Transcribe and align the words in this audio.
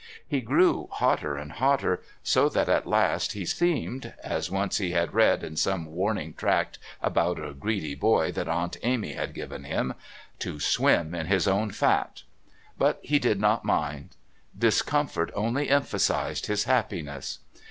He 0.27 0.41
grew 0.41 0.89
hotter 0.93 1.37
and 1.37 1.51
hotter, 1.51 2.01
so 2.23 2.49
that 2.49 2.67
at 2.67 2.87
last 2.87 3.33
he 3.33 3.45
seemed, 3.45 4.15
as 4.23 4.49
once 4.49 4.79
he 4.79 4.93
had 4.93 5.13
read 5.13 5.43
in 5.43 5.55
some 5.55 5.85
warning 5.85 6.33
tract 6.33 6.79
about 7.03 7.37
a 7.39 7.53
greedy 7.53 7.93
boy 7.93 8.31
that 8.31 8.47
Aunt 8.47 8.77
Amy 8.81 9.13
had 9.13 9.35
given 9.35 9.63
him, 9.63 9.93
"to 10.39 10.59
swim 10.59 11.13
in 11.13 11.27
his 11.27 11.47
own 11.47 11.69
fat." 11.69 12.23
But 12.79 12.97
he 13.03 13.19
did 13.19 13.39
not 13.39 13.63
mind. 13.63 14.15
Discomfort 14.57 15.29
only 15.35 15.69
emphasised 15.69 16.47
his 16.47 16.63
happiness. 16.63 17.37